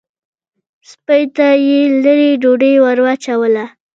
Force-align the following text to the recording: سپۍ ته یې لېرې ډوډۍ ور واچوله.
سپۍ 0.89 1.23
ته 1.35 1.47
یې 1.67 1.79
لېرې 2.03 2.29
ډوډۍ 2.41 2.73
ور 2.83 2.97
واچوله. 3.05 3.65